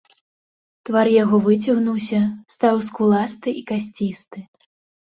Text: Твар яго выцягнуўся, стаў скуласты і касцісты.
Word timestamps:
Твар 0.89 1.07
яго 1.23 1.37
выцягнуўся, 1.49 2.23
стаў 2.55 2.75
скуласты 2.89 3.49
і 3.61 3.67
касцісты. 3.71 4.39